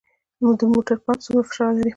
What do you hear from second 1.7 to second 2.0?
لري؟